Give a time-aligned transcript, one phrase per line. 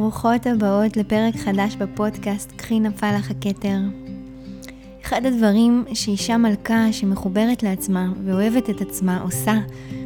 [0.00, 3.78] ברוכות הבאות לפרק חדש בפודקאסט "קחי נפל לך הכתר".
[5.02, 9.54] אחד הדברים שאישה מלכה שמחוברת לעצמה ואוהבת את עצמה עושה,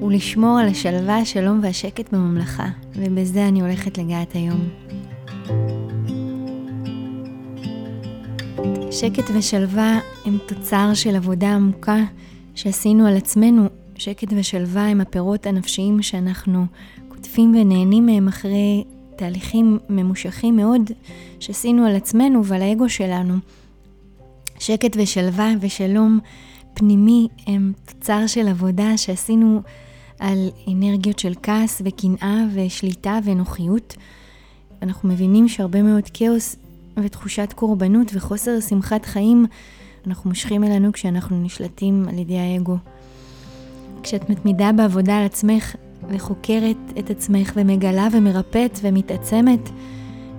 [0.01, 2.67] הוא לשמור על השלווה, השלום והשקט בממלכה,
[2.97, 4.69] ובזה אני הולכת לגעת היום.
[8.91, 12.05] שקט ושלווה הם תוצר של עבודה עמוקה
[12.55, 13.69] שעשינו על עצמנו.
[13.97, 16.67] שקט ושלווה הם הפירות הנפשיים שאנחנו
[17.09, 18.85] קוטפים ונהנים מהם אחרי
[19.17, 20.91] תהליכים ממושכים מאוד
[21.41, 23.35] שעשינו על עצמנו ועל האגו שלנו.
[24.59, 26.19] שקט ושלווה ושלום
[26.75, 29.61] פנימי הם תוצר של עבודה שעשינו
[30.19, 33.97] על אנרגיות של כעס וקנאה ושליטה ונוחיות.
[34.83, 36.57] אנחנו מבינים שהרבה מאוד כאוס
[36.97, 39.47] ותחושת קורבנות וחוסר שמחת חיים
[40.07, 42.77] אנחנו מושכים אלינו כשאנחנו נשלטים על ידי האגו.
[44.03, 45.77] כשאת מתמידה בעבודה על עצמך
[46.09, 49.71] וחוקרת את עצמך ומגלה ומרפאת ומתעצמת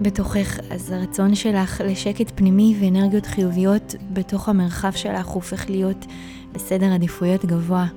[0.02, 6.06] בתוכך, אז הרצון שלך לשקט פנימי ואנרגיות חיוביות בתוך המרחב שלך הופך להיות
[6.52, 7.88] בסדר עדיפויות גבוה.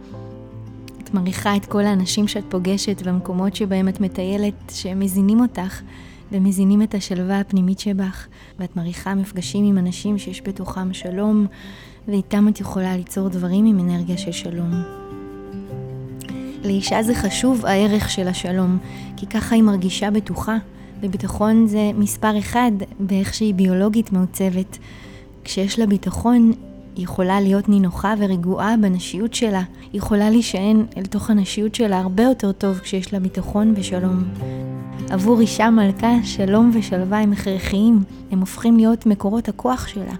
[1.03, 5.81] את מריחה את כל האנשים שאת פוגשת והמקומות שבהם את מטיילת, שהם מזינים אותך
[6.33, 8.27] ומזינים את השלווה הפנימית שבך,
[8.59, 11.47] ואת מריחה מפגשים עם אנשים שיש בתוכם שלום,
[12.09, 15.08] ואיתם את יכולה ליצור דברים עם אנרגיה של שלום.
[16.65, 18.79] לאישה זה חשוב הערך של השלום,
[19.17, 20.57] כי ככה היא מרגישה בטוחה,
[21.01, 24.79] וביטחון זה מספר אחד באיך שהיא ביולוגית מעוצבת.
[25.45, 26.53] כשיש לה ביטחון,
[26.97, 29.63] היא יכולה להיות נינוחה ורגועה בנשיות שלה.
[29.93, 34.25] היא יכולה להישען אל תוך הנשיות שלה הרבה יותר טוב כשיש לה ביטחון ושלום.
[35.11, 40.15] עבור אישה מלכה, שלום ושלווה הם הכרחיים, הם הופכים להיות מקורות הכוח שלה.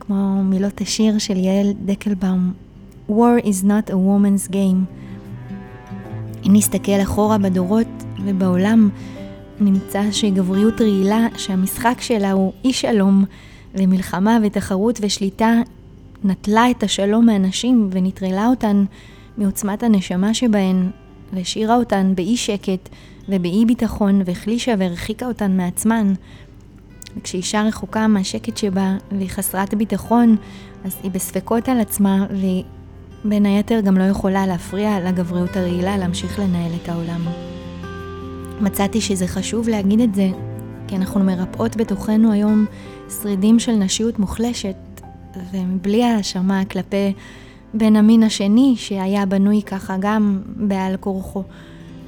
[0.00, 2.52] כמו מילות השיר של יעל דקלבאום,
[3.08, 5.07] War is not a woman's game.
[6.46, 7.86] אם נסתכל אחורה בדורות
[8.24, 8.88] ובעולם,
[9.60, 13.24] נמצא שגבריות רעילה, שהמשחק שלה הוא אי שלום,
[13.74, 15.52] ומלחמה ותחרות ושליטה,
[16.24, 18.84] נטלה את השלום מהנשים ונטרלה אותן
[19.38, 20.90] מעוצמת הנשמה שבהן,
[21.32, 22.88] והשאירה אותן באי שקט
[23.28, 26.12] ובאי ביטחון, והחלישה והרחיקה אותן מעצמן.
[27.16, 30.36] וכשאישה רחוקה מהשקט שבה והיא חסרת ביטחון,
[30.84, 32.64] אז היא בספקות על עצמה, והיא
[33.24, 37.20] בין היתר גם לא יכולה להפריע לגבריות הרעילה להמשיך לנהל את העולם.
[38.60, 40.28] מצאתי שזה חשוב להגיד את זה,
[40.88, 42.66] כי אנחנו מרפאות בתוכנו היום
[43.22, 44.76] שרידים של נשיות מוחלשת,
[45.52, 47.12] ובלי האשמה כלפי
[47.74, 51.42] בן המין השני, שהיה בנוי ככה גם בעל כורחו.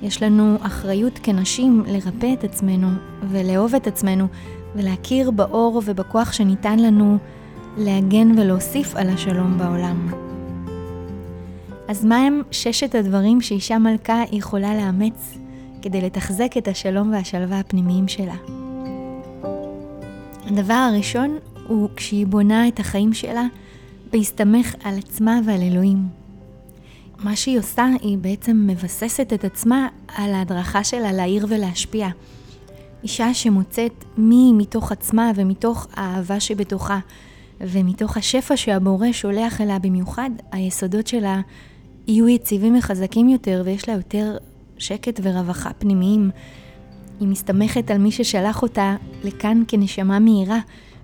[0.03, 2.89] יש לנו אחריות כנשים לרפא את עצמנו
[3.31, 4.27] ולאהוב את עצמנו
[4.77, 7.19] ולהכיר באור ובכוח שניתן לנו
[7.77, 10.30] להגן ולהוסיף על השלום בעולם.
[11.91, 15.39] אז מה הם ששת הדברים שאישה מלכה יכולה לאמץ
[15.83, 18.35] כדי לתחזק את השלום והשלווה הפנימיים שלה?
[20.47, 23.47] הדבר הראשון הוא כשהיא בונה את החיים שלה
[24.13, 26.09] בהסתמך על עצמה ועל אלוהים.
[27.19, 32.09] מה שהיא עושה, היא בעצם מבססת את עצמה על ההדרכה שלה להעיר ולהשפיע.
[33.03, 36.99] אישה שמוצאת מי מתוך עצמה ומתוך האהבה שבתוכה
[37.61, 41.41] ומתוך השפע שהבורא שולח אליה במיוחד, היסודות שלה
[42.07, 44.37] יהיו יציבים וחזקים יותר ויש לה יותר
[44.79, 46.31] שקט ורווחה פנימיים.
[47.21, 50.59] היא מסתמכת על מי ששלח אותה לכאן כנשמה מהירה,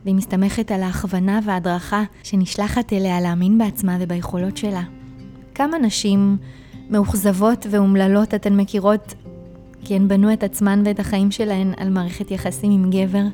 [0.04, 4.82] והיא מסתמכת על ההכוונה וההדרכה שנשלחת אליה להאמין בעצמה וביכולות שלה.
[5.54, 6.36] כמה נשים
[6.90, 9.14] מאוכזבות ואומללות אתן מכירות
[9.84, 13.24] כי הן בנו את עצמן ואת החיים שלהן על מערכת יחסים עם גבר,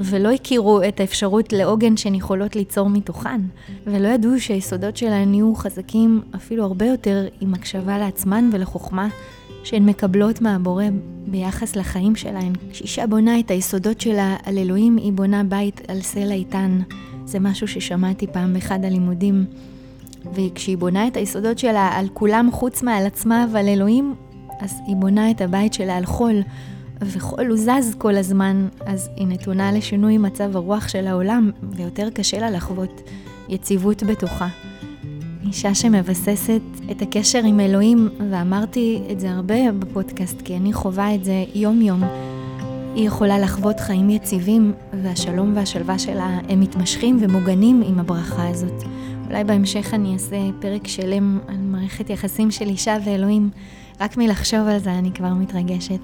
[0.00, 3.40] ולא הכירו את האפשרות לעוגן שהן יכולות ליצור מתוכן,
[3.86, 9.08] ולא ידעו שהיסודות שלהן יהיו חזקים אפילו הרבה יותר עם הקשבה לעצמן ולחוכמה
[9.64, 10.84] שהן מקבלות מהבורא
[11.26, 12.52] ביחס לחיים שלהן.
[12.72, 16.80] כשאישה בונה את היסודות שלה על אלוהים, היא בונה בית על סלע איתן.
[17.24, 19.44] זה משהו ששמעתי פעם באחד הלימודים.
[20.34, 24.14] וכשהיא בונה את היסודות שלה על כולם חוץ מעל עצמה ועל אלוהים,
[24.60, 26.42] אז היא בונה את הבית שלה על חול,
[27.02, 32.38] וחול הוא זז כל הזמן, אז היא נתונה לשינוי מצב הרוח של העולם, ויותר קשה
[32.40, 33.02] לה לחוות
[33.48, 34.48] יציבות בתוכה.
[35.46, 36.60] אישה שמבססת
[36.90, 42.02] את הקשר עם אלוהים, ואמרתי את זה הרבה בפודקאסט, כי אני חווה את זה יום-יום.
[42.94, 44.72] היא יכולה לחוות חיים יציבים,
[45.02, 48.82] והשלום והשלווה שלה הם מתמשכים ומוגנים עם הברכה הזאת.
[49.28, 53.50] אולי בהמשך אני אעשה פרק שלם על מערכת יחסים של אישה ואלוהים.
[54.00, 56.00] רק מלחשוב על זה אני כבר מתרגשת.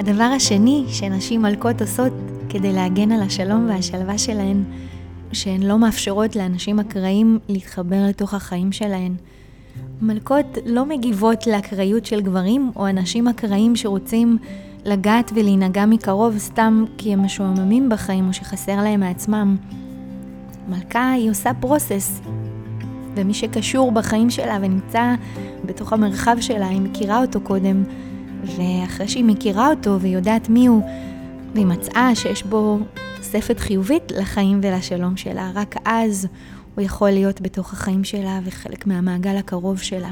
[0.00, 2.12] הדבר השני שנשים מלכות עושות
[2.48, 4.64] כדי להגן על השלום והשלווה שלהן,
[5.32, 9.14] שהן לא מאפשרות לאנשים אקראיים להתחבר לתוך החיים שלהן.
[10.02, 14.38] מלכות לא מגיבות לאקראיות של גברים או אנשים אקראיים שרוצים
[14.84, 19.56] לגעת ולהינגע מקרוב סתם כי הם משועממים בחיים או שחסר להם מעצמם.
[20.68, 22.20] מלכה היא עושה פרוסס,
[23.14, 25.14] ומי שקשור בחיים שלה ונמצא
[25.64, 27.84] בתוך המרחב שלה, היא מכירה אותו קודם,
[28.44, 30.82] ואחרי שהיא מכירה אותו ויודעת מי הוא,
[31.54, 32.78] והיא מצאה שיש בו
[33.16, 36.28] תוספת חיובית לחיים ולשלום שלה, רק אז
[36.74, 40.10] הוא יכול להיות בתוך החיים שלה וחלק מהמעגל הקרוב שלה.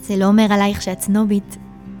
[0.00, 1.56] זה לא אומר עלייך שאת סנובית,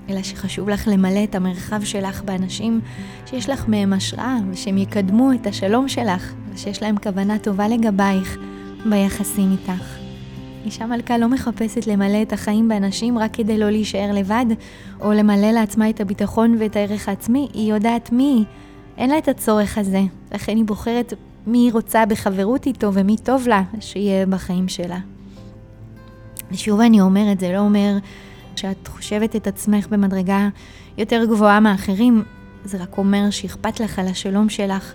[0.08, 2.80] אלא שחשוב לך למלא את המרחב שלך באנשים
[3.26, 8.38] שיש לך מהם השראה, ושהם יקדמו את השלום שלך, ושיש להם כוונה טובה לגבייך
[8.90, 10.05] ביחסים איתך.
[10.66, 14.46] אישה מלכה לא מחפשת למלא את החיים באנשים רק כדי לא להישאר לבד,
[15.00, 18.44] או למלא לעצמה את הביטחון ואת הערך העצמי, היא יודעת מי היא.
[18.96, 20.00] אין לה את הצורך הזה,
[20.32, 21.12] לכן היא בוחרת
[21.46, 24.98] מי היא רוצה בחברות איתו ומי טוב לה שיהיה בחיים שלה.
[26.50, 27.96] ושוב אני אומרת, זה לא אומר
[28.56, 30.48] שאת חושבת את עצמך במדרגה
[30.98, 32.22] יותר גבוהה מאחרים,
[32.64, 34.92] זה רק אומר שאכפת לך על השלום שלך,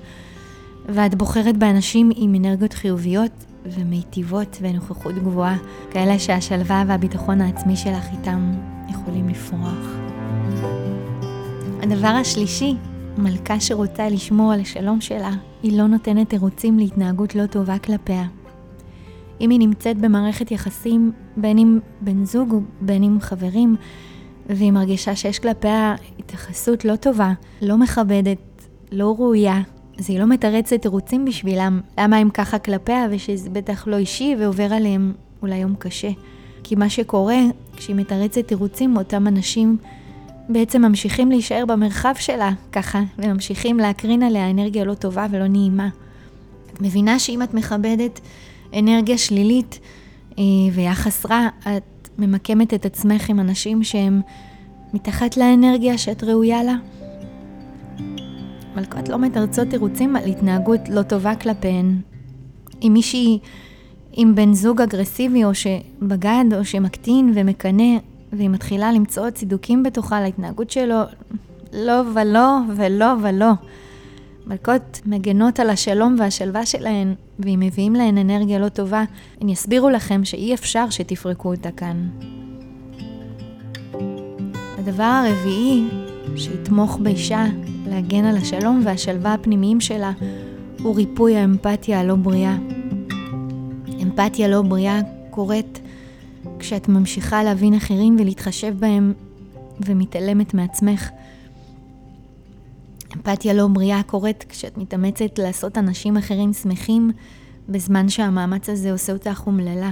[0.90, 3.32] ואת בוחרת באנשים עם אנרגיות חיוביות
[3.66, 5.58] ומיטיבות ונוכחות גבוהה,
[5.92, 8.54] כאלה שהשלווה והביטחון העצמי שלך איתם
[8.90, 9.98] יכולים לפרוח.
[11.82, 12.76] הדבר השלישי,
[13.18, 15.32] מלכה שרוצה לשמור על השלום שלה,
[15.64, 18.24] היא לא נותנת תירוצים להתנהגות לא טובה כלפיה.
[19.42, 23.76] אם היא נמצאת במערכת יחסים, בין אם בן זוג ובין אם חברים,
[24.50, 29.62] והיא מרגישה שיש כלפיה התייחסות לא טובה, לא מכבדת, לא ראויה,
[30.02, 34.74] אז היא לא מתרצת תירוצים בשבילם, למה הם ככה כלפיה ושזה בטח לא אישי ועובר
[34.74, 36.10] עליהם אולי יום קשה.
[36.64, 37.40] כי מה שקורה,
[37.76, 39.78] כשהיא מתרצת תירוצים, אותם אנשים
[40.50, 45.90] בעצם ממשיכים להישאר במרחב שלה ככה, וממשיכים להקרין עליה אנרגיה לא טובה ולא נעימה.
[46.74, 48.20] את מבינה שאם את מכבדת
[48.80, 49.80] אנרגיה שלילית
[50.40, 50.44] אה,
[50.74, 54.22] ויחס רע, את ממקמת את עצמך עם אנשים שהם
[54.94, 56.76] מתחת לאנרגיה שאת ראויה לה?
[58.76, 62.02] מלכות לא מתרצות תירוצים על התנהגות לא טובה כלפיהן.
[62.82, 63.40] אם מישהי
[64.14, 67.98] עם בן זוג אגרסיבי או שבגד או שמקטין ומקנא
[68.34, 71.00] והיא מתחילה למצוא צידוקים בתוכה להתנהגות שלו,
[71.74, 73.52] לא ולא ולא ולא.
[74.48, 79.04] מלכות מגנות על השלום והשלווה שלהן, ואם מביאים להן אנרגיה לא טובה,
[79.42, 82.08] הן יסבירו לכם שאי אפשר שתפרקו אותה כאן.
[84.78, 85.88] הדבר הרביעי
[86.36, 87.46] שיתמוך באישה
[87.92, 90.12] להגן על השלום והשלווה הפנימיים שלה
[90.84, 92.58] הוא ריפוי האמפתיה הלא בריאה.
[94.04, 95.00] אמפתיה לא בריאה
[95.30, 95.80] קורית
[96.60, 99.14] כשאת ממשיכה להבין אחרים ולהתחשב בהם
[99.86, 101.10] ומתעלמת מעצמך.
[103.16, 107.12] אמפתיה לא בריאה קורית כשאת מתאמצת לעשות אנשים אחרים שמחים
[107.70, 109.92] בזמן שהמאמץ הזה עושה אותך אומללה.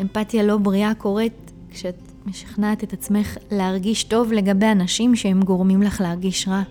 [0.00, 6.00] אמפתיה לא בריאה קורית כשאת משכנעת את עצמך להרגיש טוב לגבי אנשים שהם גורמים לך
[6.00, 6.62] להרגיש רע.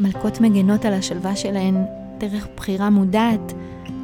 [0.00, 1.84] מלכות מגנות על השלווה שלהן
[2.18, 3.52] דרך בחירה מודעת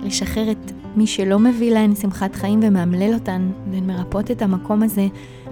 [0.03, 5.07] לשחרר את מי שלא מביא להן שמחת חיים ומאמלל אותן, והן מרפאות את המקום הזה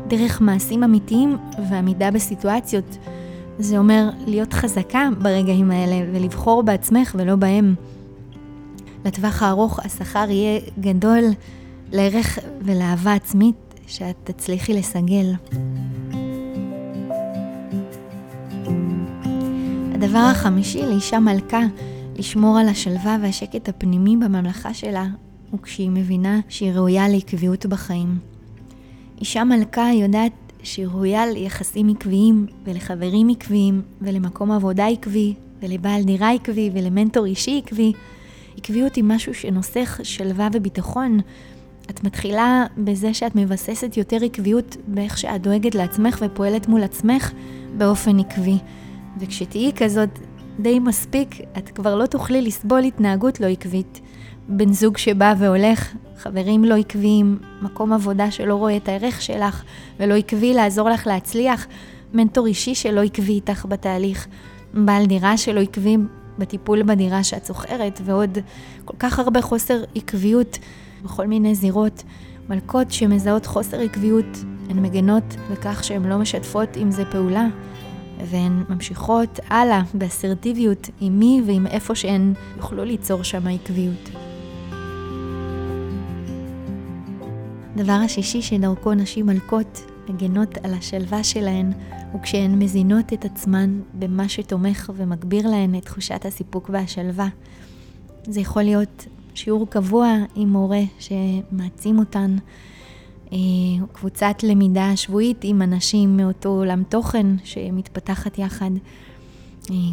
[0.08, 1.36] דרך מעשים אמיתיים
[1.70, 2.98] ועמידה בסיטואציות.
[3.58, 7.74] זה אומר להיות חזקה ברגעים האלה ולבחור בעצמך ולא בהם.
[9.04, 11.24] לטווח הארוך השכר יהיה גדול
[11.92, 15.32] לערך ולאהבה עצמית שאת תצליחי לסגל.
[20.00, 21.60] הדבר החמישי לאישה מלכה
[22.16, 25.06] לשמור על השלווה והשקט הפנימי בממלכה שלה
[25.50, 28.18] הוא כשהיא מבינה שהיא ראויה לעקביות בחיים.
[29.20, 36.70] אישה מלכה יודעת שהיא ראויה ליחסים עקביים ולחברים עקביים ולמקום עבודה עקבי ולבעל דירה עקבי
[36.74, 37.92] ולמנטור אישי עקבי.
[38.56, 41.20] עקביות היא משהו שנוסך שלווה וביטחון.
[41.90, 47.32] את מתחילה בזה שאת מבססת יותר עקביות באיך שאת דואגת לעצמך ופועלת מול עצמך
[47.78, 48.58] באופן עקבי.
[49.20, 50.18] וכשתהיי כזאת
[50.60, 54.00] די מספיק, את כבר לא תוכלי לסבול התנהגות לא עקבית.
[54.48, 59.62] בן זוג שבא והולך, חברים לא עקביים, מקום עבודה שלא רואה את הערך שלך
[60.00, 61.66] ולא עקבי לעזור לך להצליח,
[62.14, 64.26] מנטור אישי שלא עקבי איתך בתהליך,
[64.74, 65.96] בעל דירה שלא עקבי
[66.38, 68.38] בטיפול בדירה שאת זוכרת, ועוד
[68.84, 70.58] כל כך הרבה חוסר עקביות
[71.04, 72.02] בכל מיני זירות.
[72.48, 74.38] מלכות שמזהות חוסר עקביות,
[74.70, 77.46] הן מגנות בכך שהן לא משתפות עם זה פעולה,
[78.26, 84.10] והן ממשיכות הלאה באסרטיביות עם מי ועם איפה שהן יוכלו ליצור שם עקביות.
[87.74, 91.72] הדבר השישי שדרכו נשים מלכות מגנות על השלווה שלהן,
[92.12, 97.28] הוא כשהן מזינות את עצמן במה שתומך ומגביר להן את תחושת הסיפוק והשלווה.
[98.24, 102.36] זה יכול להיות שיעור קבוע עם מורה שמעצים אותן,
[103.92, 108.70] קבוצת למידה שבועית עם אנשים מאותו עולם תוכן שמתפתחת יחד.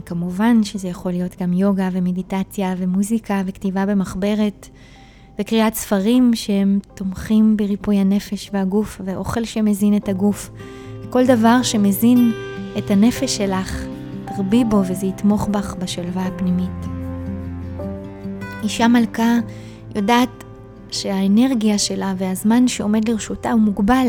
[0.05, 4.69] כמובן שזה יכול להיות גם יוגה ומדיטציה ומוזיקה וכתיבה במחברת
[5.39, 10.49] וקריאת ספרים שהם תומכים בריפוי הנפש והגוף ואוכל שמזין את הגוף.
[11.09, 12.31] כל דבר שמזין
[12.77, 13.85] את הנפש שלך,
[14.25, 16.85] תרבי בו וזה יתמוך בך בשלווה הפנימית.
[18.63, 19.39] אישה מלכה
[19.95, 20.44] יודעת
[20.91, 24.07] שהאנרגיה שלה והזמן שעומד לרשותה הוא מוגבל.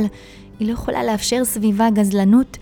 [0.61, 2.59] היא לא יכולה לאפשר סביבה גזלנות,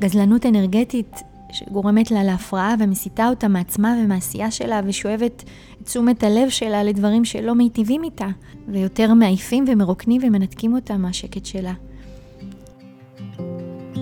[0.00, 5.44] גזלנות אנרגטית שגורמת לה להפרעה ומסיתה אותה מעצמה ומעשייה שלה ושואבת
[5.82, 8.28] את תשומת הלב שלה לדברים שלא מיטיבים איתה,
[8.68, 11.72] ויותר מעייפים ומרוקנים ומנתקים אותה מהשקט שלה.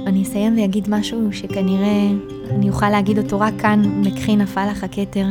[0.07, 2.11] אני אסיים ואגיד משהו שכנראה
[2.51, 5.27] אני אוכל להגיד אותו רק כאן, מקחי נפל לך הכתר.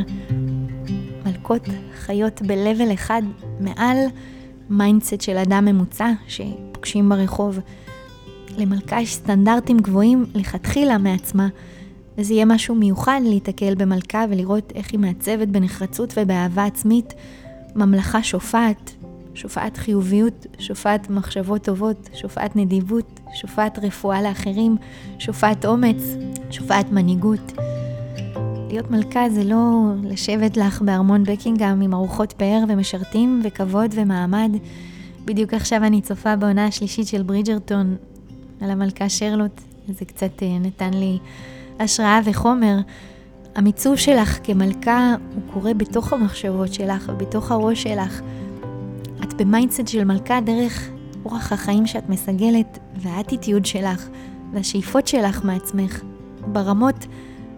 [1.26, 3.22] מלכות חיות ב- level אחד
[3.60, 3.96] מעל
[4.70, 7.58] mindset של אדם ממוצע שפוגשים ברחוב.
[8.58, 11.48] למלכה יש סטנדרטים גבוהים לכתחילה מעצמה,
[12.18, 17.14] וזה יהיה משהו מיוחד להיתקל במלכה ולראות איך היא מעצבת בנחרצות ובאהבה עצמית
[17.74, 18.90] ממלכה שופעת,
[19.34, 24.76] שופעת חיוביות, שופעת מחשבות טובות, שופעת נדיבות, שופעת רפואה לאחרים,
[25.18, 26.02] שופעת אומץ,
[26.50, 27.52] שופעת מנהיגות.
[28.72, 34.50] להיות מלכה זה לא לשבת לך בארמון בקינגהם עם ארוחות פאר ומשרתים וכבוד ומעמד.
[35.24, 37.96] בדיוק עכשיו אני צופה בעונה השלישית של ברידג'רטון
[38.60, 41.18] על המלכה שרלוט, זה קצת אה, נתן לי
[41.80, 42.76] השראה וחומר.
[43.54, 48.20] המיצוב שלך כמלכה הוא קורה בתוך המחשבות שלך ובתוך הראש שלך.
[49.24, 50.90] את ב mindset של מלכה דרך
[51.24, 54.08] אורח החיים שאת מסגלת והאטיטיוד שלך
[54.52, 56.02] והשאיפות שלך מעצמך
[56.46, 57.06] ברמות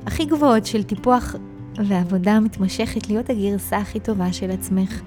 [0.07, 1.35] הכי גבוהות של טיפוח
[1.87, 5.01] ועבודה מתמשכת להיות הגרסה הכי טובה של עצמך.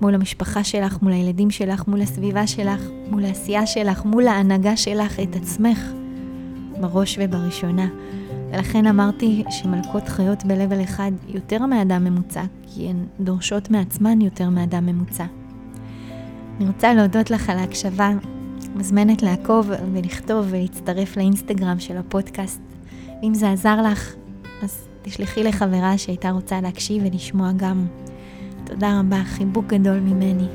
[0.00, 5.20] מול המשפחה שלך, מול הילדים שלך, מול הסביבה שלך, מול העשייה שלך, מול ההנהגה שלך,
[5.20, 5.92] את עצמך,
[6.80, 7.88] בראש ובראשונה.
[8.52, 14.86] ולכן אמרתי שמלכות חיות ב-level אחד יותר מאדם ממוצע, כי הן דורשות מעצמן יותר מאדם
[14.86, 15.24] ממוצע.
[16.56, 18.10] אני רוצה להודות לך על ההקשבה,
[18.74, 22.71] מזמנת לעקוב ולכתוב ולהצטרף לאינסטגרם של הפודקאסט.
[23.22, 24.14] ואם זה עזר לך,
[24.62, 27.86] אז תשלחי לחברה שהייתה רוצה להקשיב ולשמוע גם.
[28.64, 30.48] תודה רבה, חיבוק גדול ממני.